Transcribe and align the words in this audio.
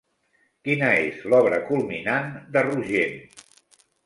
Quina 0.67 0.87
és 1.01 1.19
l'obra 1.33 1.59
culminant 1.67 2.33
de 2.57 2.65
Rogent? 2.69 3.17